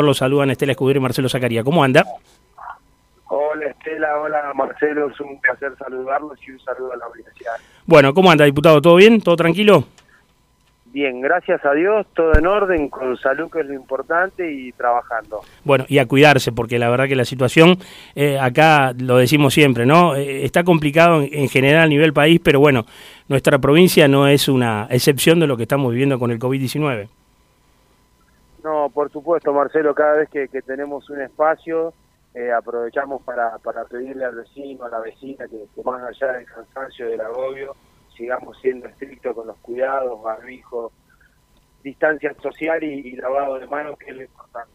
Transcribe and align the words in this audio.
Los 0.00 0.16
saludan 0.16 0.48
Estela 0.48 0.72
Escudero 0.72 1.00
y 1.00 1.02
Marcelo 1.02 1.28
Zacaría. 1.28 1.62
¿Cómo 1.62 1.84
anda? 1.84 2.02
Hola 3.26 3.66
Estela, 3.66 4.18
hola 4.18 4.50
Marcelo, 4.54 5.10
es 5.10 5.20
un 5.20 5.38
placer 5.38 5.76
saludarlos 5.76 6.38
y 6.48 6.52
un 6.52 6.60
saludo 6.60 6.94
a 6.94 6.96
la 6.96 7.08
universidad. 7.08 7.52
Bueno, 7.84 8.14
¿cómo 8.14 8.30
anda, 8.30 8.46
diputado? 8.46 8.80
¿Todo 8.80 8.96
bien? 8.96 9.20
¿Todo 9.20 9.36
tranquilo? 9.36 9.84
Bien, 10.86 11.20
gracias 11.20 11.62
a 11.66 11.74
Dios, 11.74 12.06
todo 12.14 12.32
en 12.38 12.46
orden, 12.46 12.88
con 12.88 13.18
salud 13.18 13.50
que 13.50 13.60
es 13.60 13.66
lo 13.66 13.74
importante 13.74 14.50
y 14.50 14.72
trabajando. 14.72 15.42
Bueno, 15.62 15.84
y 15.88 15.98
a 15.98 16.06
cuidarse, 16.06 16.52
porque 16.52 16.78
la 16.78 16.88
verdad 16.88 17.06
que 17.06 17.14
la 17.14 17.26
situación, 17.26 17.76
eh, 18.14 18.38
acá 18.38 18.94
lo 18.98 19.18
decimos 19.18 19.52
siempre, 19.52 19.84
¿no? 19.84 20.16
Eh, 20.16 20.46
está 20.46 20.64
complicado 20.64 21.20
en, 21.20 21.28
en, 21.34 21.48
general 21.50 21.82
a 21.82 21.86
nivel 21.86 22.14
país, 22.14 22.40
pero 22.42 22.60
bueno, 22.60 22.86
nuestra 23.28 23.58
provincia 23.58 24.08
no 24.08 24.26
es 24.26 24.48
una 24.48 24.86
excepción 24.88 25.38
de 25.38 25.46
lo 25.46 25.58
que 25.58 25.64
estamos 25.64 25.92
viviendo 25.92 26.18
con 26.18 26.30
el 26.30 26.38
COVID-19. 26.38 27.08
No, 28.62 28.90
por 28.90 29.10
supuesto, 29.10 29.52
Marcelo, 29.52 29.94
cada 29.94 30.18
vez 30.18 30.28
que, 30.28 30.48
que 30.48 30.62
tenemos 30.62 31.08
un 31.10 31.20
espacio, 31.20 31.92
eh, 32.34 32.52
aprovechamos 32.52 33.22
para, 33.22 33.58
para 33.58 33.84
pedirle 33.84 34.24
al 34.24 34.36
vecino, 34.36 34.84
a 34.84 34.88
la 34.88 35.00
vecina, 35.00 35.46
que, 35.48 35.64
que, 35.74 35.82
más 35.82 36.02
allá 36.02 36.32
del 36.32 36.46
cansancio, 36.46 37.08
del 37.08 37.20
agobio, 37.20 37.74
sigamos 38.16 38.56
siendo 38.60 38.86
estrictos 38.86 39.34
con 39.34 39.46
los 39.48 39.56
cuidados, 39.58 40.22
barbijo, 40.22 40.92
distancia 41.82 42.34
social 42.40 42.82
y, 42.82 43.16
lavado 43.16 43.58
de 43.58 43.66
manos, 43.66 43.98
que 43.98 44.10
es 44.10 44.16
lo 44.16 44.22
importante. 44.22 44.70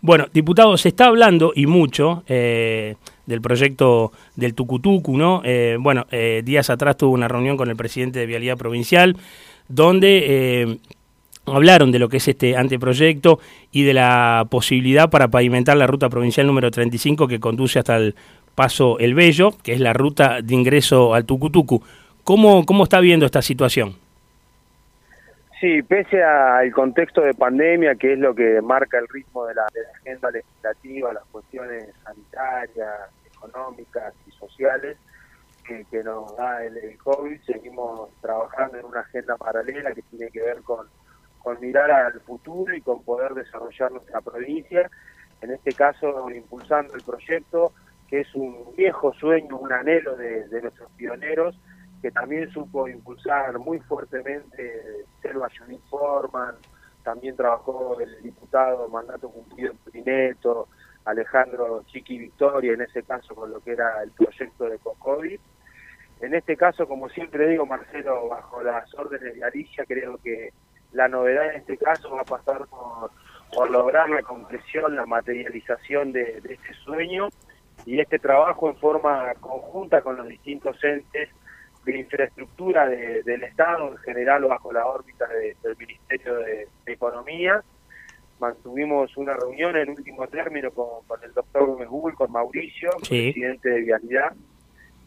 Bueno, 0.00 0.26
diputado, 0.32 0.76
se 0.76 0.88
está 0.88 1.06
hablando 1.06 1.52
y 1.54 1.66
mucho 1.66 2.22
eh, 2.28 2.96
del 3.26 3.40
proyecto 3.40 4.12
del 4.36 4.54
Tucutucu, 4.54 5.16
¿no? 5.16 5.42
Eh, 5.44 5.76
bueno, 5.80 6.06
eh, 6.10 6.42
días 6.44 6.70
atrás 6.70 6.96
tuvo 6.96 7.12
una 7.14 7.28
reunión 7.28 7.56
con 7.56 7.68
el 7.68 7.76
presidente 7.76 8.20
de 8.20 8.26
Vialidad 8.26 8.56
Provincial, 8.56 9.16
donde 9.68 10.78
hablaron 11.46 11.92
de 11.92 11.98
lo 11.98 12.08
que 12.08 12.18
es 12.18 12.28
este 12.28 12.56
anteproyecto 12.56 13.38
y 13.72 13.84
de 13.84 13.94
la 13.94 14.46
posibilidad 14.50 15.10
para 15.10 15.28
pavimentar 15.28 15.76
la 15.76 15.86
ruta 15.86 16.08
provincial 16.08 16.46
número 16.46 16.70
35 16.70 17.28
que 17.28 17.40
conduce 17.40 17.78
hasta 17.78 17.96
el 17.96 18.14
Paso 18.54 18.98
El 18.98 19.14
Bello, 19.14 19.50
que 19.62 19.74
es 19.74 19.80
la 19.80 19.92
ruta 19.92 20.40
de 20.42 20.54
ingreso 20.54 21.14
al 21.14 21.24
Tucutucu. 21.24 21.82
¿Cómo, 22.24 22.64
cómo 22.64 22.84
está 22.84 23.00
viendo 23.00 23.26
esta 23.26 23.42
situación? 23.42 23.94
Sí, 25.60 25.82
pese 25.82 26.22
al 26.22 26.70
contexto 26.72 27.20
de 27.22 27.34
pandemia, 27.34 27.94
que 27.94 28.14
es 28.14 28.18
lo 28.18 28.34
que 28.34 28.60
marca 28.62 28.98
el 28.98 29.08
ritmo 29.08 29.46
de 29.46 29.54
la, 29.54 29.66
de 29.72 29.80
la 29.82 29.88
agenda 29.98 30.30
legislativa, 30.30 31.12
las 31.12 31.24
cuestiones 31.30 31.88
sanitarias, 32.04 33.10
económicas 33.26 34.12
y 34.26 34.30
sociales 34.32 34.96
que, 35.90 36.02
nos 36.02 36.36
da 36.36 36.64
el 36.64 36.96
COVID, 36.98 37.40
seguimos 37.42 38.10
trabajando 38.20 38.78
en 38.78 38.84
una 38.84 39.00
agenda 39.00 39.36
paralela 39.36 39.92
que 39.92 40.02
tiene 40.02 40.30
que 40.30 40.40
ver 40.40 40.62
con 40.62 40.86
con 41.46 41.60
mirar 41.60 41.88
al 41.92 42.20
futuro 42.22 42.74
y 42.74 42.80
con 42.80 43.04
poder 43.04 43.32
desarrollar 43.32 43.92
nuestra 43.92 44.20
provincia, 44.20 44.90
en 45.40 45.52
este 45.52 45.72
caso 45.74 46.28
impulsando 46.28 46.94
el 46.94 47.02
proyecto 47.02 47.72
que 48.08 48.22
es 48.22 48.34
un 48.34 48.74
viejo 48.76 49.14
sueño, 49.14 49.56
un 49.56 49.72
anhelo 49.72 50.16
de, 50.16 50.60
nuestros 50.60 50.90
pioneros, 50.96 51.56
que 52.02 52.10
también 52.10 52.50
supo 52.50 52.88
impulsar 52.88 53.60
muy 53.60 53.78
fuertemente 53.78 55.04
Selva 55.22 55.48
Judith 55.56 55.82
Forman, 55.88 56.56
también 57.04 57.36
trabajó 57.36 57.96
el 58.00 58.20
diputado 58.24 58.88
mandato 58.88 59.30
cumplido 59.30 59.72
Prineto, 59.84 60.66
Alejandro 61.04 61.84
Chiqui 61.86 62.18
Victoria, 62.18 62.72
en 62.72 62.80
ese 62.80 63.04
caso 63.04 63.36
con 63.36 63.52
lo 63.52 63.60
que 63.60 63.70
era 63.70 64.02
el 64.02 64.10
proyecto 64.10 64.64
de 64.64 64.80
COCOVID. 64.80 65.38
En 66.22 66.34
este 66.34 66.56
caso, 66.56 66.88
como 66.88 67.08
siempre 67.08 67.46
digo, 67.46 67.66
Marcelo, 67.66 68.26
bajo 68.26 68.64
las 68.64 68.92
órdenes 68.94 69.36
de 69.36 69.44
Alicia, 69.44 69.84
creo 69.86 70.18
que 70.18 70.52
la 70.96 71.08
novedad 71.08 71.50
en 71.50 71.60
este 71.60 71.76
caso 71.76 72.10
va 72.10 72.22
a 72.22 72.24
pasar 72.24 72.66
por, 72.66 73.10
por 73.54 73.70
lograr 73.70 74.08
la 74.08 74.22
concreción, 74.22 74.96
la 74.96 75.04
materialización 75.04 76.10
de, 76.12 76.40
de, 76.40 76.54
este 76.54 76.72
sueño 76.84 77.28
y 77.84 78.00
este 78.00 78.18
trabajo 78.18 78.70
en 78.70 78.76
forma 78.76 79.32
conjunta 79.40 80.00
con 80.00 80.16
los 80.16 80.26
distintos 80.26 80.82
entes 80.82 81.28
de 81.84 81.98
infraestructura 81.98 82.88
de, 82.88 83.22
del 83.22 83.44
Estado, 83.44 83.92
en 83.92 83.98
general 83.98 84.44
bajo 84.44 84.72
la 84.72 84.86
órbita 84.86 85.26
de, 85.28 85.54
del 85.62 85.76
Ministerio 85.76 86.34
de, 86.36 86.68
Economía. 86.86 87.62
Mantuvimos 88.40 89.16
una 89.16 89.34
reunión 89.34 89.76
en 89.76 89.90
último 89.90 90.26
término 90.28 90.70
con, 90.70 91.04
con 91.06 91.22
el 91.22 91.32
doctor 91.32 91.66
Gómez 91.66 91.88
Google, 91.88 92.16
con 92.16 92.32
Mauricio, 92.32 92.90
sí. 93.02 93.32
presidente 93.32 93.68
de 93.68 93.80
Vialidad, 93.82 94.32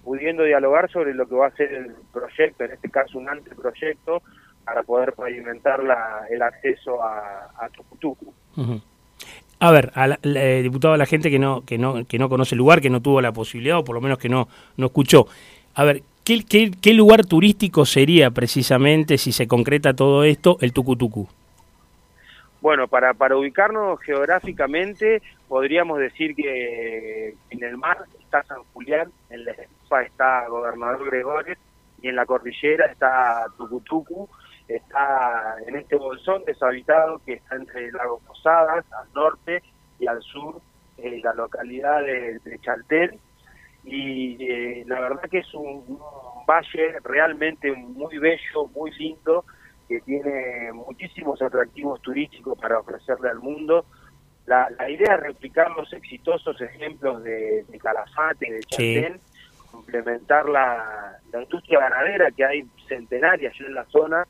pudiendo 0.03 0.44
dialogar 0.44 0.89
sobre 0.91 1.13
lo 1.13 1.27
que 1.27 1.35
va 1.35 1.47
a 1.47 1.51
ser 1.51 1.73
el 1.73 1.95
proyecto, 2.13 2.63
en 2.63 2.71
este 2.73 2.89
caso 2.89 3.17
un 3.17 3.27
anteproyecto, 3.27 4.21
para 4.65 4.83
poder 4.83 5.13
pavimentar 5.13 5.83
la, 5.83 6.25
el 6.29 6.41
acceso 6.41 7.01
a, 7.03 7.49
a 7.57 7.69
Tucutucu. 7.69 8.33
Uh 8.55 8.61
-huh. 8.61 8.81
A 9.61 9.71
ver, 9.71 9.91
a 9.95 10.07
la, 10.07 10.19
la, 10.21 10.43
eh, 10.43 10.61
diputado, 10.61 10.93
a 10.93 10.97
la 10.97 11.05
gente 11.05 11.29
que 11.29 11.39
no, 11.39 11.65
que, 11.65 11.77
no, 11.77 12.05
que 12.05 12.17
no 12.17 12.29
conoce 12.29 12.55
el 12.55 12.59
lugar, 12.59 12.79
que 12.79 12.89
no 12.89 13.01
tuvo 13.01 13.19
la 13.19 13.33
posibilidad, 13.33 13.79
o 13.79 13.83
por 13.83 13.95
lo 13.95 14.01
menos 14.01 14.17
que 14.17 14.29
no, 14.29 14.47
no 14.77 14.85
escuchó, 14.85 15.27
a 15.75 15.83
ver, 15.83 16.01
¿qué, 16.23 16.45
qué, 16.47 16.71
qué 16.81 16.93
lugar 16.93 17.25
turístico 17.25 17.85
sería 17.85 18.31
precisamente, 18.31 19.17
si 19.17 19.31
se 19.31 19.47
concreta 19.47 19.93
todo 19.93 20.23
esto, 20.23 20.57
el 20.61 20.71
Tucutucu? 20.71 21.27
Bueno, 22.61 22.87
para, 22.87 23.13
para 23.13 23.35
ubicarnos 23.35 23.99
geográficamente, 24.01 25.21
podríamos 25.47 25.99
decir 25.99 26.35
que 26.35 27.33
en 27.49 27.63
el 27.63 27.77
mar 27.77 27.97
está 28.19 28.43
San 28.43 28.63
Julián, 28.73 29.11
en 29.29 29.45
la 29.45 29.51
estepa 29.51 30.03
está 30.03 30.47
Gobernador 30.47 31.05
Gregores, 31.05 31.57
y 32.01 32.07
en 32.07 32.15
la 32.15 32.25
cordillera 32.25 32.85
está 32.85 33.45
Tucutucu, 33.57 34.29
está 34.75 35.56
en 35.66 35.75
este 35.75 35.96
bolsón 35.96 36.44
deshabitado 36.46 37.19
que 37.25 37.34
está 37.34 37.56
entre 37.56 37.88
el 37.88 37.94
lago 37.94 38.19
Posadas 38.19 38.85
al 38.94 39.12
norte 39.13 39.63
y 40.00 40.07
al 40.07 40.22
sur 40.22 40.62
eh, 40.97 41.19
la 41.24 41.34
localidad 41.34 42.02
de, 42.03 42.40
de 42.40 43.19
y 43.84 44.38
eh, 44.44 44.84
la 44.88 45.00
verdad 45.00 45.22
que 45.30 45.40
es 45.40 45.53
un, 45.53 45.84
un, 45.88 46.00
valle 46.46 47.00
realmente 47.03 47.72
muy 47.72 48.18
bello, 48.18 48.68
muy 48.75 48.91
lindo 48.91 49.46
que 49.88 50.02
tiene 50.02 50.72
muchísimos 50.74 51.41
atractivos 51.41 52.01
turísticos 52.01 52.57
para 52.59 52.80
ofrecerle 52.80 53.30
al 53.30 53.40
mundo. 53.40 53.86
La, 54.46 54.69
la 54.78 54.90
idea 54.90 55.16
es 55.16 55.22
replicar 55.22 55.72
los 55.72 55.91
exitosos 55.94 56.59
ejemplos 56.59 57.24
de, 57.24 57.63
de 57.68 57.80
Calafate, 57.80 58.51
de 58.51 58.59
Chaltén, 58.62 59.19
sí. 59.19 59.68
complementar 59.72 60.50
la, 60.50 61.18
la 61.31 61.44
industria 61.44 61.80
ganadera 61.80 62.31
que 62.31 62.46
hay 62.46 62.63
centenarias 62.88 63.53
en 63.59 63.74
la 63.74 63.86
zona 63.86 64.25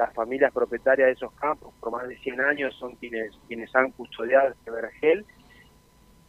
las 0.00 0.14
familias 0.14 0.50
propietarias 0.50 1.08
de 1.08 1.12
esos 1.12 1.32
campos 1.34 1.74
por 1.78 1.92
más 1.92 2.08
de 2.08 2.16
100 2.16 2.40
años 2.40 2.74
son 2.76 2.94
quienes, 2.96 3.38
quienes 3.46 3.74
han 3.76 3.90
custodiado 3.90 4.48
este 4.48 4.70
vergel 4.70 5.26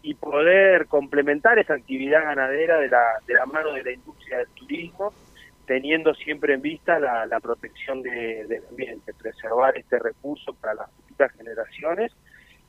y 0.02 0.14
poder 0.16 0.88
complementar 0.88 1.58
esa 1.58 1.76
actividad 1.76 2.24
ganadera 2.24 2.80
de 2.80 2.90
la, 2.90 3.04
de 3.26 3.34
la 3.34 3.46
mano 3.46 3.72
de 3.72 3.84
la 3.84 3.94
industria 3.94 4.40
del 4.40 4.48
turismo, 4.50 5.14
teniendo 5.66 6.14
siempre 6.16 6.56
en 6.56 6.62
vista 6.62 7.00
la, 7.00 7.26
la 7.26 7.40
protección 7.40 8.02
de, 8.02 8.46
del 8.46 8.62
ambiente, 8.70 9.14
preservar 9.14 9.78
este 9.78 10.00
recurso 10.00 10.54
para 10.56 10.74
las 10.74 10.92
futuras 10.92 11.32
generaciones. 11.38 12.12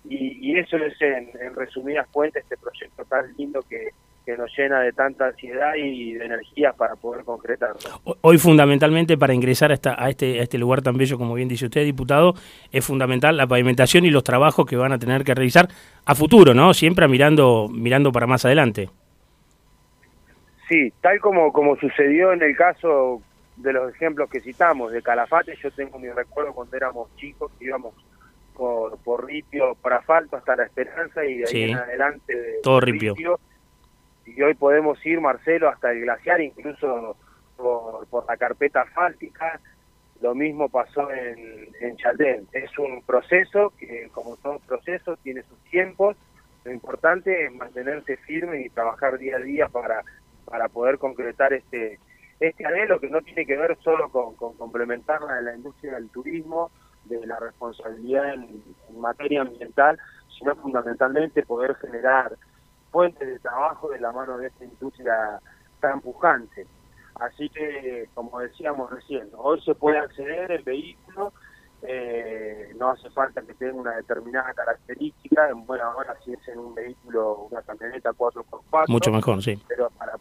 Y, 0.04 0.50
y 0.52 0.58
eso 0.58 0.76
es 0.76 1.00
en, 1.00 1.30
en 1.40 1.54
resumidas 1.56 2.06
cuentas 2.12 2.44
este 2.44 2.56
proyecto 2.58 3.04
tan 3.06 3.34
lindo 3.36 3.60
que, 3.68 3.90
que 4.24 4.36
nos 4.36 4.50
llena 4.56 4.80
de 4.80 4.92
tanta 4.92 5.26
ansiedad 5.26 5.74
y 5.76 6.14
de 6.14 6.24
energía 6.24 6.72
para 6.72 6.96
poder 6.96 7.24
concretarlo. 7.24 7.78
Hoy 8.20 8.38
fundamentalmente 8.38 9.18
para 9.18 9.34
ingresar 9.34 9.70
a, 9.70 9.74
esta, 9.74 10.02
a, 10.02 10.08
este, 10.08 10.40
a 10.40 10.42
este 10.42 10.58
lugar 10.58 10.82
tan 10.82 10.96
bello, 10.96 11.18
como 11.18 11.34
bien 11.34 11.48
dice 11.48 11.66
usted, 11.66 11.84
diputado, 11.84 12.34
es 12.70 12.84
fundamental 12.84 13.36
la 13.36 13.46
pavimentación 13.46 14.04
y 14.04 14.10
los 14.10 14.24
trabajos 14.24 14.66
que 14.66 14.76
van 14.76 14.92
a 14.92 14.98
tener 14.98 15.24
que 15.24 15.34
realizar 15.34 15.68
a 16.04 16.14
futuro, 16.14 16.54
¿no? 16.54 16.72
Siempre 16.74 17.08
mirando, 17.08 17.68
mirando 17.68 18.12
para 18.12 18.26
más 18.26 18.44
adelante. 18.44 18.88
Sí, 20.68 20.92
tal 21.00 21.18
como, 21.20 21.52
como 21.52 21.76
sucedió 21.76 22.32
en 22.32 22.42
el 22.42 22.56
caso 22.56 23.20
de 23.56 23.72
los 23.72 23.94
ejemplos 23.94 24.30
que 24.30 24.40
citamos, 24.40 24.92
de 24.92 25.02
Calafate, 25.02 25.56
yo 25.62 25.70
tengo 25.72 25.98
mi 25.98 26.08
recuerdo 26.08 26.52
cuando 26.52 26.76
éramos 26.76 27.14
chicos, 27.16 27.52
íbamos 27.60 27.94
por, 28.54 28.96
por 28.98 29.26
Ripio, 29.26 29.76
por 29.80 29.92
asfalto 29.92 30.36
hasta 30.36 30.56
La 30.56 30.64
Esperanza 30.64 31.24
y 31.24 31.38
de 31.38 31.44
ahí 31.44 31.50
sí. 31.50 31.62
en 31.64 31.76
adelante 31.76 32.34
de 32.34 32.60
todo 32.62 32.80
Ripio, 32.80 33.14
Ripio 33.14 33.40
y 34.26 34.40
hoy 34.42 34.54
podemos 34.54 35.04
ir, 35.04 35.20
Marcelo, 35.20 35.68
hasta 35.68 35.90
el 35.92 36.00
glaciar, 36.00 36.40
incluso 36.40 37.16
por, 37.56 38.26
la 38.26 38.36
carpeta 38.36 38.82
asfáltica. 38.82 39.60
Lo 40.20 40.34
mismo 40.34 40.68
pasó 40.68 41.10
en, 41.10 41.68
en. 41.80 42.46
Es 42.52 42.78
un 42.78 43.02
proceso 43.02 43.72
que, 43.78 44.08
como 44.12 44.36
todo 44.36 44.60
proceso, 44.60 45.16
tiene 45.16 45.42
sus 45.42 45.58
tiempos. 45.70 46.16
Lo 46.64 46.72
importante 46.72 47.46
es 47.46 47.52
mantenerse 47.52 48.16
firme 48.18 48.62
y 48.62 48.68
trabajar 48.68 49.18
día 49.18 49.36
a 49.36 49.40
día 49.40 49.68
para, 49.68 50.02
para 50.44 50.68
poder 50.68 50.98
concretar 50.98 51.52
este, 51.52 51.98
este 52.38 52.64
anhelo 52.64 53.00
que 53.00 53.10
no 53.10 53.20
tiene 53.22 53.44
que 53.44 53.56
ver 53.56 53.76
solo 53.82 54.10
con, 54.10 54.36
complementar 54.36 55.22
la, 55.22 55.40
la 55.40 55.56
industria 55.56 55.94
del 55.94 56.08
turismo, 56.10 56.70
de 57.06 57.26
la 57.26 57.40
responsabilidad 57.40 58.34
en 58.34 58.62
materia 59.00 59.40
ambiental, 59.40 59.98
sino 60.38 60.54
fundamentalmente 60.54 61.42
poder 61.42 61.74
generar 61.74 62.36
fuentes 62.92 63.26
de 63.26 63.38
trabajo 63.40 63.88
de 63.88 63.98
la 63.98 64.12
mano 64.12 64.38
de 64.38 64.46
esta 64.46 64.64
industria 64.64 65.40
tan 65.80 66.00
pujante. 66.00 66.66
Así 67.16 67.48
que, 67.48 68.08
como 68.14 68.38
decíamos 68.38 68.90
recién, 68.90 69.28
hoy 69.36 69.60
se 69.62 69.74
puede 69.74 69.98
acceder 69.98 70.52
en 70.52 70.64
vehículo 70.64 71.32
eh, 71.84 72.72
no 72.78 72.90
hace 72.90 73.10
falta 73.10 73.42
que 73.42 73.54
tenga 73.54 73.74
una 73.74 73.96
determinada 73.96 74.54
característica, 74.54 75.48
bueno, 75.66 75.84
ahora 75.84 76.16
si 76.24 76.32
es 76.32 76.48
en 76.48 76.60
un 76.60 76.74
vehículo, 76.74 77.48
una 77.50 77.60
camioneta 77.62 78.10
4x4. 78.10 78.84
Mucho 78.86 79.10
mejor, 79.10 79.42
sí. 79.42 79.60
Pero 79.66 79.90
para 79.98 80.12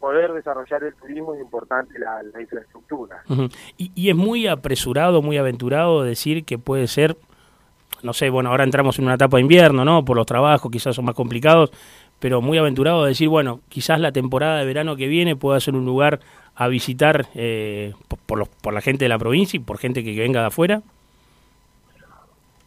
poder 0.00 0.32
desarrollar 0.32 0.82
el 0.84 0.94
turismo 0.94 1.34
es 1.34 1.42
importante 1.42 1.98
la, 1.98 2.22
infraestructura. 2.40 3.22
y, 3.76 3.92
y, 3.94 4.08
es 4.08 4.16
muy 4.16 4.46
apresurado, 4.46 5.20
muy 5.20 5.36
aventurado 5.36 6.02
decir 6.02 6.46
que 6.46 6.58
puede 6.58 6.86
ser, 6.86 7.16
no 8.02 8.12
sé, 8.12 8.30
bueno, 8.30 8.50
ahora 8.50 8.64
entramos 8.64 8.98
en 8.98 9.06
una 9.06 9.14
etapa 9.14 9.36
de 9.36 9.42
invierno, 9.42 9.84
¿no? 9.84 10.04
Por 10.04 10.16
los 10.16 10.26
trabajos 10.26 10.70
quizás 10.70 10.94
son 10.94 11.04
más 11.04 11.14
complicados, 11.14 11.70
pero 12.18 12.40
muy 12.40 12.58
aventurado 12.58 13.04
decir, 13.04 13.28
bueno, 13.28 13.60
quizás 13.68 14.00
la 14.00 14.12
temporada 14.12 14.58
de 14.58 14.66
verano 14.66 14.96
que 14.96 15.08
viene 15.08 15.36
pueda 15.36 15.60
ser 15.60 15.74
un 15.74 15.84
lugar 15.84 16.20
a 16.54 16.68
visitar 16.68 17.26
eh, 17.34 17.94
por, 18.26 18.38
los, 18.38 18.48
por 18.48 18.74
la 18.74 18.80
gente 18.80 19.04
de 19.04 19.08
la 19.08 19.18
provincia 19.18 19.56
y 19.56 19.60
por 19.60 19.78
gente 19.78 20.04
que 20.04 20.16
venga 20.18 20.40
de 20.40 20.46
afuera. 20.46 20.82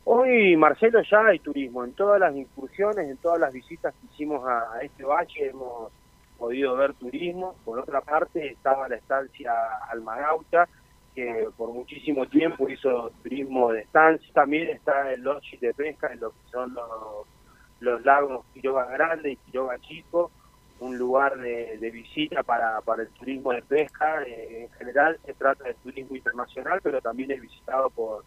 Hoy, 0.08 0.56
Marcelo, 0.56 1.02
ya 1.02 1.26
hay 1.26 1.40
turismo. 1.40 1.84
En 1.84 1.94
todas 1.94 2.20
las 2.20 2.36
incursiones, 2.36 3.10
en 3.10 3.18
todas 3.18 3.40
las 3.40 3.52
visitas 3.52 3.94
que 3.94 4.14
hicimos 4.14 4.48
a, 4.48 4.80
este 4.84 5.04
valle, 5.04 5.50
hemos 5.50 5.92
podido 6.38 6.76
ver 6.76 6.94
turismo. 6.94 7.56
Por 7.66 7.80
otra 7.80 8.02
parte, 8.02 8.52
estaba 8.52 8.88
la 8.88 8.98
estancia 8.98 9.52
Almagauta, 9.90 10.68
que 11.15 11.47
por 11.57 11.71
muchísimo 11.71 12.27
tiempo 12.27 12.69
hizo 12.69 13.12
turismo 13.23 13.71
de 13.71 13.81
estancia. 13.81 14.27
También 14.33 14.69
está 14.69 15.12
el 15.13 15.21
lodge 15.21 15.57
de 15.59 15.73
pesca, 15.73 16.12
en 16.12 16.19
lo 16.19 16.31
que 16.31 16.51
son 16.51 16.75
los, 17.79 18.03
lagos 18.03 18.45
Quiroga 18.53 18.85
Grande 18.85 19.31
y 19.31 19.35
Quiroga 19.38 19.79
Chico, 19.79 20.31
un 20.79 20.97
lugar 20.97 21.38
de, 21.38 21.89
visita 21.91 22.44
para, 22.44 22.81
para 22.81 23.03
el 23.03 23.09
turismo 23.09 23.53
de 23.53 23.62
pesca. 23.62 24.23
Eh, 24.23 24.63
en 24.63 24.71
general 24.77 25.17
se 25.25 25.33
trata 25.33 25.63
de 25.63 25.73
turismo 25.75 26.15
internacional, 26.15 26.81
pero 26.83 27.01
también 27.01 27.31
es 27.31 27.41
visitado 27.41 27.89
por 27.89 28.23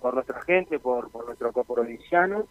por 0.00 0.14
nuestra 0.14 0.40
gente, 0.42 0.78
por, 0.78 1.10
por 1.10 1.26
nuestro 1.26 1.52
coprovinciano, 1.52 2.46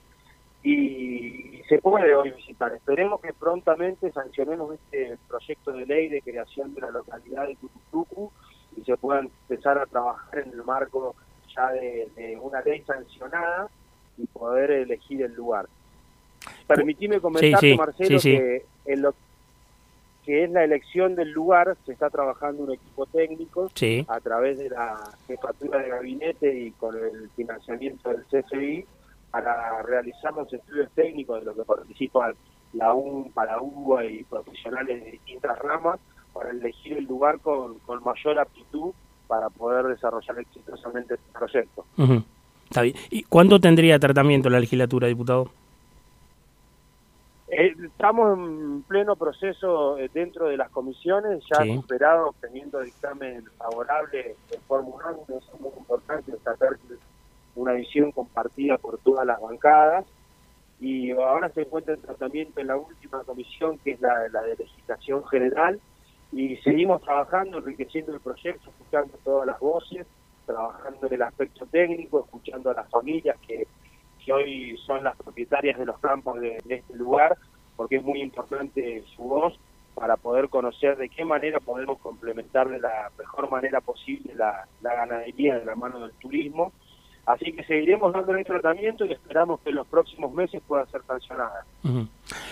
y, 0.64 1.62
se 1.70 1.80
puede 1.80 2.14
hoy 2.16 2.32
visitar. 2.32 2.74
Esperemos 2.74 3.22
que 3.22 3.34
prontamente 3.34 4.12
sancionemos 4.12 4.76
este 4.76 5.18
proyecto 5.28 5.72
de 5.72 5.86
ley 5.86 6.10
de 6.10 6.22
creación 6.22 6.76
de 6.76 6.82
la 6.82 6.92
localidad 6.92 7.48
de 7.48 7.56
Tututucu 7.56 8.32
y 8.76 8.84
se 8.84 8.98
pueda 8.98 9.20
empezar 9.20 9.78
a 9.78 9.86
trabajar 9.86 10.40
en 10.40 10.52
el 10.52 10.64
marco 10.64 11.16
ya 11.56 11.72
de, 11.72 12.38
una 12.42 12.62
ley 12.62 12.84
sancionada 12.86 13.70
y 14.18 14.26
poder 14.28 14.72
elegir 14.72 15.22
el 15.22 15.34
lugar. 15.34 15.68
Permitime 16.68 17.20
comentarte, 17.20 17.76
Marcelo, 17.76 18.20
que 18.20 18.66
en 18.86 19.02
lo 19.02 19.14
que 20.26 20.44
es 20.44 20.50
la 20.50 20.64
elección 20.64 21.16
del 21.16 21.32
lugar, 21.32 21.78
se 21.86 21.94
está 21.94 22.10
trabajando 22.10 22.64
un 22.64 22.74
equipo 22.74 23.06
técnico 23.06 23.70
a 24.08 24.20
través 24.20 24.58
de 24.58 24.70
la 24.70 24.98
jefatura 25.28 25.80
de 25.80 25.90
gabinete 25.90 26.58
y 26.58 26.72
con 26.72 26.96
el 26.98 27.30
financiamiento 27.36 28.10
del 28.10 28.24
CFI 28.26 28.86
para 29.30 29.84
realizar 29.84 30.34
los 30.34 30.52
estudios 30.52 30.90
técnicos 30.96 31.40
de 31.40 31.46
los 31.46 31.56
que 31.56 31.64
participan 31.64 32.34
la 32.74 32.94
UNPA, 32.94 33.46
la 33.46 33.62
UBA 33.62 34.06
y 34.06 34.24
profesionales 34.24 35.04
de 35.04 35.12
distintas 35.12 35.60
ramas 35.60 36.00
para 36.46 36.58
elegir 36.58 36.98
el 36.98 37.06
lugar 37.06 37.40
con, 37.40 37.78
mayor 38.04 38.40
aptitud 38.40 38.94
para 39.28 39.50
poder 39.50 39.86
desarrollar 39.88 40.40
exitosamente 40.40 41.16
este 41.16 41.32
proyecto. 41.34 41.86
¿Y 43.10 43.24
cuándo 43.24 43.60
tendría 43.60 43.98
tratamiento 43.98 44.50
la 44.50 44.60
legislatura, 44.60 45.08
diputado? 45.08 45.50
Eh, 47.48 47.74
estamos 47.84 48.38
en 48.38 48.84
pleno 48.84 49.16
proceso 49.16 49.98
eh, 49.98 50.10
dentro 50.14 50.48
de 50.48 50.58
las 50.58 50.70
comisiones, 50.70 51.44
ya 51.50 51.64
superado, 51.64 52.30
obteniendo 52.30 52.80
dictamen 52.82 53.44
favorable 53.58 54.36
de 54.50 54.60
Fórmula 54.68 55.16
1, 55.28 55.38
es 55.40 55.60
muy 55.60 55.72
importante 55.78 56.32
destacar 56.32 56.78
una 57.56 57.74
visión 57.74 58.12
compartida 58.12 58.78
por 58.78 58.98
todas 59.00 59.26
las 59.26 59.40
bancadas. 59.40 60.06
Y 60.80 61.12
ahora 61.12 61.50
se 61.50 61.62
encuentra 61.62 61.94
en 61.94 62.02
tratamiento 62.02 62.60
en 62.60 62.68
la 62.68 62.78
última 62.78 63.24
comisión 63.24 63.78
que 63.80 63.92
es 63.92 64.02
la, 64.02 64.20
de 64.24 64.56
legislación 64.58 65.26
general 65.28 65.80
y 66.32 66.58
seguimos 66.58 67.02
trabajando, 67.02 67.60
enriqueciendo 67.60 68.14
el 68.14 68.20
proyecto, 68.20 68.70
escuchando 68.70 69.18
todas 69.24 69.48
las 69.48 69.60
voces, 69.60 70.06
trabajando 70.46 71.08
en 71.08 71.14
el 71.14 71.22
aspecto 71.22 71.66
técnico, 71.66 72.20
escuchando 72.26 72.72
a 72.72 72.74
las 72.74 72.90
familias 72.90 73.38
que 73.48 73.68
que 74.26 74.34
hoy 74.34 74.78
son 74.86 75.04
las 75.04 75.16
propietarias 75.16 75.78
de 75.78 75.86
los 75.86 76.00
campos 76.00 76.40
de, 76.42 76.58
este 76.68 76.96
lugar, 76.96 77.38
porque 77.76 77.98
es 77.98 78.04
muy 78.04 78.22
importante 78.22 79.04
su 79.16 79.22
voz 79.24 79.58
para 79.94 80.18
poder 80.18 80.50
conocer 80.50 80.98
de 80.98 81.10
qué 81.10 81.24
manera 81.24 81.60
podemos 81.60 82.00
complementar 82.00 82.68
de 82.68 82.80
la 82.80 83.12
mejor 83.18 83.50
manera 83.50 83.80
posible 83.80 84.34
la, 84.36 84.68
la 84.82 84.96
ganadería 84.96 85.60
de 85.60 85.66
la 85.66 85.76
mano 85.76 86.00
del 86.00 86.12
turismo 86.14 86.74
Así 87.26 87.52
que 87.54 87.64
seguiremos 87.64 88.14
dando 88.14 88.36
el 88.36 88.46
tratamiento 88.46 89.04
y 89.06 89.12
esperamos 89.12 89.60
que 89.62 89.72
en 89.72 89.78
los 89.78 89.88
próximos 89.88 90.32
meses 90.32 90.62
pueda 90.68 90.86
ser 90.88 91.02
sancionada. 91.08 91.66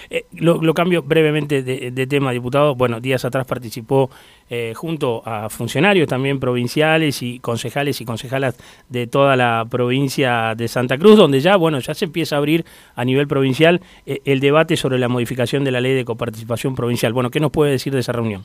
Eh, 0.10 0.26
lo, 0.34 0.74
cambio 0.74 1.04
brevemente 1.04 1.62
de, 1.62 2.08
tema, 2.08 2.32
diputado. 2.32 2.74
Bueno, 2.74 3.00
días 3.00 3.24
atrás 3.24 3.46
participó 3.46 4.10
eh, 4.50 4.74
junto 4.76 5.22
a 5.26 5.50
funcionarios 5.50 6.08
también 6.08 6.40
provinciales 6.40 7.22
y 7.22 7.40
concejales 7.40 8.02
y 8.02 8.06
concejalas 8.06 8.58
de 8.90 9.06
toda 9.06 9.36
la 9.36 9.66
provincia 9.70 10.56
de 10.56 10.68
Santa 10.68 10.98
Cruz, 10.98 11.18
donde 11.18 11.40
ya, 11.40 11.56
bueno, 11.56 11.78
ya 11.80 11.94
se 11.94 12.06
empieza 12.06 12.36
a 12.36 12.40
abrir 12.40 12.66
a 12.96 13.06
nivel 13.06 13.28
provincial 13.28 13.82
eh, 14.08 14.22
el 14.26 14.40
debate 14.40 14.76
sobre 14.76 14.98
la 14.98 15.08
modificación 15.08 15.64
de 15.64 15.72
la 15.72 15.82
ley 15.82 15.94
de 15.94 16.04
coparticipación 16.04 16.74
provincial. 16.74 17.14
Bueno, 17.14 17.30
¿qué 17.30 17.40
nos 17.40 17.52
puede 17.52 17.72
decir 17.72 17.94
de 17.94 18.00
esa 18.00 18.12
reunión? 18.12 18.44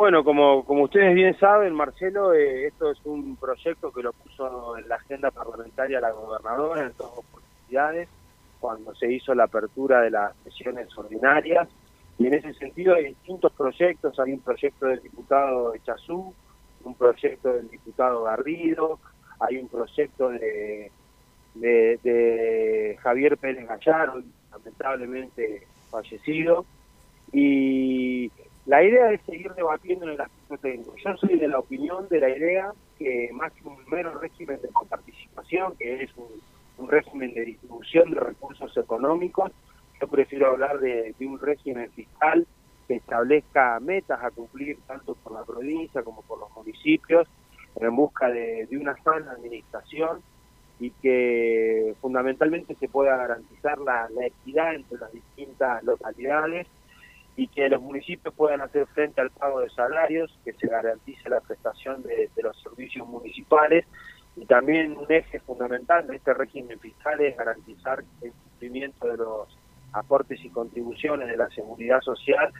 Bueno, 0.00 0.24
como, 0.24 0.64
como 0.64 0.84
ustedes 0.84 1.14
bien 1.14 1.38
saben, 1.38 1.74
Marcelo, 1.74 2.32
eh, 2.32 2.68
esto 2.68 2.90
es 2.90 2.98
un 3.04 3.36
proyecto 3.36 3.92
que 3.92 4.02
lo 4.02 4.14
puso 4.14 4.78
en 4.78 4.88
la 4.88 4.94
agenda 4.94 5.30
parlamentaria 5.30 6.00
la 6.00 6.10
gobernadora 6.10 6.86
en 6.86 6.92
todas 6.94 7.18
oportunidades, 7.18 8.08
cuando 8.60 8.94
se 8.94 9.12
hizo 9.12 9.34
la 9.34 9.44
apertura 9.44 10.00
de 10.00 10.10
las 10.10 10.34
sesiones 10.42 10.88
ordinarias. 10.96 11.68
Y 12.18 12.28
en 12.28 12.32
ese 12.32 12.54
sentido 12.54 12.94
hay 12.94 13.08
distintos 13.08 13.52
proyectos, 13.52 14.18
hay 14.18 14.32
un 14.32 14.40
proyecto 14.40 14.86
del 14.86 15.02
diputado 15.02 15.74
Echazú, 15.74 16.32
un 16.82 16.94
proyecto 16.94 17.52
del 17.52 17.68
diputado 17.68 18.22
Garrido, 18.22 18.98
hay 19.38 19.58
un 19.58 19.68
proyecto 19.68 20.30
de, 20.30 20.90
de, 21.56 22.98
Javier 23.02 23.36
Pérez 23.36 23.68
Gallar, 23.68 24.14
lamentablemente 24.50 25.66
fallecido, 25.90 26.64
y 27.32 28.32
la 28.66 28.82
idea 28.82 29.10
es 29.12 29.20
seguir 29.22 29.52
debatiendo 29.54 30.04
en 30.06 30.12
el 30.12 30.20
aspecto 30.20 30.58
técnico. 30.58 30.94
Yo 30.96 31.16
soy 31.16 31.38
de 31.38 31.48
la 31.48 31.58
opinión 31.58 32.08
de 32.08 32.20
la 32.20 32.28
idea 32.28 32.72
que 32.98 33.30
más 33.32 33.52
que 33.52 33.66
un 33.66 33.78
mero 33.90 34.18
régimen 34.18 34.60
de 34.60 34.68
coparticipación, 34.68 35.74
que 35.76 36.02
es 36.02 36.10
un, 36.16 36.28
régimen 36.88 37.34
de 37.34 37.44
distribución 37.44 38.10
de 38.10 38.20
recursos 38.20 38.74
económicos, 38.74 39.52
yo 40.00 40.08
prefiero 40.08 40.48
hablar 40.48 40.80
de, 40.80 41.14
un 41.20 41.38
régimen 41.38 41.90
fiscal 41.90 42.46
que 42.88 42.96
establezca 42.96 43.78
metas 43.80 44.18
a 44.22 44.30
cumplir 44.30 44.78
tanto 44.86 45.14
por 45.14 45.32
la 45.32 45.44
provincia 45.44 46.02
como 46.02 46.22
por 46.22 46.38
los 46.40 46.50
municipios 46.56 47.28
en 47.76 47.94
busca 47.94 48.30
de, 48.30 48.66
una 48.80 48.96
sana 49.02 49.32
administración 49.32 50.22
y 50.78 50.90
que 51.02 51.94
fundamentalmente 52.00 52.74
se 52.76 52.88
pueda 52.88 53.14
garantizar 53.14 53.78
la 53.78 54.08
equidad 54.26 54.74
entre 54.74 54.98
las 54.98 55.12
distintas 55.12 55.82
localidades 55.84 56.66
y 57.36 57.48
que 57.48 57.68
los 57.68 57.80
municipios 57.80 58.34
puedan 58.34 58.60
hacer 58.60 58.86
frente 58.88 59.20
al 59.20 59.30
pago 59.30 59.60
de 59.60 59.70
salarios, 59.70 60.36
que 60.44 60.52
se 60.54 60.66
garantice 60.66 61.28
la 61.28 61.40
prestación 61.40 62.02
de, 62.02 62.28
los 62.42 62.60
servicios 62.62 63.06
municipales 63.06 63.86
y 64.36 64.46
también 64.46 64.96
un 64.96 65.10
eje 65.10 65.40
fundamental 65.40 66.06
de 66.06 66.16
este 66.16 66.34
régimen 66.34 66.78
fiscal 66.80 67.20
es 67.20 67.36
garantizar 67.36 68.02
el 68.22 68.32
cumplimiento 68.32 69.08
de 69.08 69.16
los 69.16 69.48
aportes 69.92 70.42
y 70.44 70.50
contribuciones 70.50 71.28
de 71.28 71.36
la 71.36 71.48
seguridad 71.50 72.00
social 72.00 72.52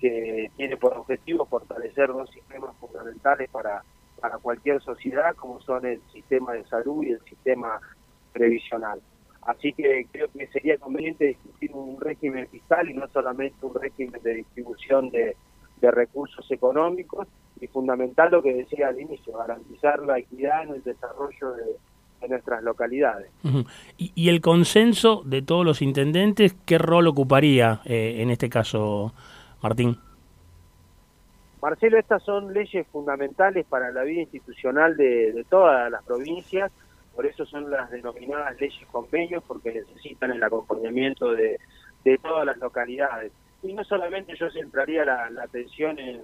que 0.00 0.50
tiene 0.56 0.76
por 0.76 0.94
objetivo 0.94 1.46
fortalecer 1.46 2.08
dos 2.08 2.30
sistemas 2.30 2.74
fundamentales 2.78 3.48
para, 3.50 3.84
para 4.20 4.38
cualquier 4.38 4.82
sociedad 4.82 5.34
como 5.36 5.60
son 5.60 5.86
el 5.86 6.00
sistema 6.12 6.54
de 6.54 6.64
salud 6.64 7.04
y 7.04 7.12
el 7.12 7.20
sistema 7.24 7.80
previsional. 8.32 9.00
Así 9.42 9.72
que 9.72 10.06
creo 10.12 10.28
que 10.30 10.46
sería 10.48 10.78
conveniente 10.78 11.26
discutir 11.26 11.72
un 11.74 12.00
régimen 12.00 12.46
fiscal 12.48 12.88
y 12.88 12.94
no 12.94 13.08
solamente 13.08 13.56
un 13.62 13.74
régimen 13.74 14.20
de 14.22 14.34
distribución 14.34 15.10
de, 15.10 15.36
recursos 15.84 16.48
económicos 16.52 17.26
y 17.60 17.66
fundamental 17.66 18.30
lo 18.30 18.40
que 18.40 18.54
decía 18.54 18.86
al 18.86 19.00
inicio, 19.00 19.36
garantizar 19.36 20.00
la 20.04 20.16
equidad 20.16 20.62
en 20.62 20.74
el 20.74 20.82
desarrollo 20.84 21.54
de, 21.54 22.28
nuestras 22.28 22.62
localidades. 22.62 23.32
¿Y, 23.96 24.28
el 24.28 24.40
consenso 24.40 25.22
de 25.24 25.42
todos 25.42 25.64
los 25.64 25.82
intendentes 25.82 26.54
qué 26.64 26.78
rol 26.78 27.08
ocuparía 27.08 27.80
eh, 27.84 28.18
en 28.22 28.30
este 28.30 28.48
caso, 28.48 29.12
Martín? 29.60 29.98
Marcelo, 31.60 31.98
estas 31.98 32.22
son 32.22 32.54
leyes 32.54 32.86
fundamentales 32.92 33.66
para 33.66 33.90
la 33.90 34.04
vida 34.04 34.20
institucional 34.20 34.96
de 34.96 35.44
todas 35.50 35.90
las 35.90 36.04
provincias 36.04 36.70
por 37.14 37.26
eso 37.26 37.44
son 37.46 37.70
las 37.70 37.90
denominadas 37.90 38.60
leyes 38.60 38.86
convenios, 38.90 39.42
porque 39.46 39.72
necesitan 39.72 40.32
el 40.32 40.42
acompañamiento 40.42 41.32
de, 41.32 41.58
todas 42.22 42.46
las 42.46 42.56
localidades. 42.58 43.32
Y 43.62 43.72
no 43.72 43.84
solamente 43.84 44.34
yo 44.36 44.50
centraría 44.50 45.04
la, 45.04 45.42
atención 45.42 45.98
en, 45.98 46.22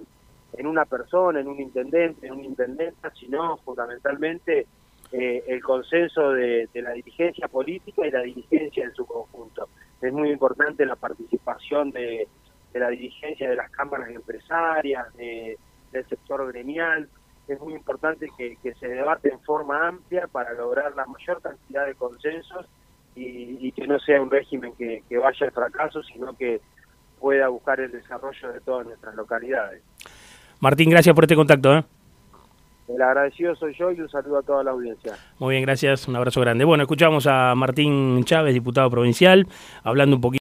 en 0.53 0.67
una 0.67 0.85
persona, 0.85 1.39
en 1.39 1.47
un 1.47 1.59
intendente, 1.59 2.27
en 2.27 2.33
una 2.33 2.43
intendenta, 2.43 3.11
sino 3.15 3.57
fundamentalmente 3.57 4.67
eh, 5.11 5.43
el 5.47 5.63
consenso 5.63 6.33
de, 6.33 6.69
la 6.75 6.91
dirigencia 6.91 7.47
política 7.47 8.05
y 8.05 8.11
la 8.11 8.21
dirigencia 8.21 8.83
en 8.83 8.93
su 8.93 9.05
conjunto. 9.07 9.69
Es 9.99 10.13
muy 10.13 10.29
importante 10.29 10.85
la 10.85 10.95
participación 10.95 11.89
de, 11.89 12.27
la 12.73 12.89
dirigencia 12.89 13.49
de 13.49 13.55
las 13.55 13.71
cámaras 13.71 14.09
empresarias, 14.09 15.07
del 15.17 16.05
sector 16.07 16.47
gremial. 16.51 17.09
Es 17.49 17.59
muy 17.59 17.73
importante 17.73 18.27
que, 18.37 18.57
se 18.79 18.87
debate 18.87 19.33
en 19.33 19.39
forma 19.41 19.87
amplia 19.87 20.27
para 20.27 20.53
lograr 20.53 20.95
la 20.95 21.05
mayor 21.05 21.41
cantidad 21.41 21.85
de 21.85 21.95
consensos 21.95 22.65
y, 23.15 23.71
que 23.71 23.87
no 23.87 23.99
sea 23.99 24.21
un 24.21 24.29
régimen 24.29 24.73
que, 24.77 25.03
que 25.09 25.17
vaya 25.17 25.47
al 25.47 25.51
fracaso, 25.51 26.01
sino 26.03 26.33
que 26.37 26.61
pueda 27.19 27.47
buscar 27.49 27.79
el 27.79 27.91
desarrollo 27.91 28.53
de 28.53 28.61
todas 28.61 28.85
nuestras 28.85 29.15
localidades. 29.15 29.81
Martín, 30.59 30.89
gracias 30.89 31.13
por 31.15 31.23
este 31.23 31.35
contacto. 31.35 31.75
¿eh? 31.75 31.83
El 32.89 33.01
agradecido 33.03 33.55
soy 33.55 33.75
yo 33.77 33.91
y 33.91 34.01
un 34.01 34.09
saludo 34.09 34.39
a 34.39 34.41
toda 34.41 34.63
la 34.63 34.71
audiencia. 34.71 35.13
Muy 35.37 35.53
bien, 35.53 35.63
gracias. 35.63 36.07
Un 36.07 36.15
abrazo 36.15 36.41
grande. 36.41 36.65
Bueno, 36.65 36.83
escuchamos 36.83 37.27
a 37.27 37.53
Martín 37.55 38.23
Chávez, 38.23 38.53
diputado 38.53 38.89
provincial, 38.89 39.47
hablando 39.83 40.15
un 40.15 40.21
poquito. 40.21 40.37